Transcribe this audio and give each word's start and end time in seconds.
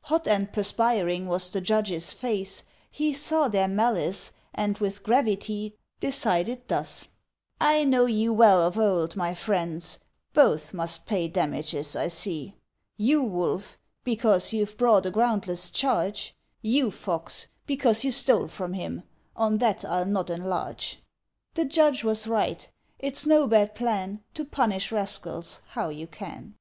Hot 0.00 0.26
and 0.26 0.52
perspiring 0.52 1.28
was 1.28 1.48
the 1.48 1.60
judge's 1.60 2.10
face, 2.10 2.64
He 2.90 3.12
saw 3.12 3.46
their 3.46 3.68
malice, 3.68 4.32
and, 4.52 4.76
with 4.78 5.04
gravity, 5.04 5.76
Decided 6.00 6.66
thus: 6.66 7.06
"I 7.60 7.84
know 7.84 8.06
you 8.06 8.32
well 8.32 8.62
of 8.62 8.76
old, 8.78 9.14
my 9.14 9.32
friends, 9.32 10.00
Both 10.32 10.74
must 10.74 11.06
pay 11.06 11.28
damages, 11.28 11.94
I 11.94 12.08
see; 12.08 12.56
You, 12.96 13.22
Wolf, 13.22 13.78
because 14.02 14.52
you've 14.52 14.76
brought 14.76 15.06
a 15.06 15.12
groundless 15.12 15.70
charge: 15.70 16.34
You, 16.62 16.90
Fox, 16.90 17.46
because 17.64 18.02
you 18.02 18.10
stole 18.10 18.48
from 18.48 18.72
him; 18.72 19.04
on 19.36 19.58
that 19.58 19.84
I'll 19.84 20.04
not 20.04 20.30
enlarge." 20.30 20.98
The 21.54 21.64
judge 21.64 22.02
was 22.02 22.26
right; 22.26 22.68
it's 22.98 23.24
no 23.24 23.46
bad 23.46 23.76
plan, 23.76 24.24
To 24.34 24.44
punish 24.44 24.90
rascals 24.90 25.60
how 25.68 25.90
you 25.90 26.08
can. 26.08 26.56